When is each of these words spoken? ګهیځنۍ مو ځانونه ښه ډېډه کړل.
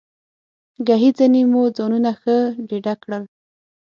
ګهیځنۍ 0.87 1.43
مو 1.51 1.61
ځانونه 1.77 2.11
ښه 2.19 2.35
ډېډه 2.67 2.93
کړل. 3.01 3.23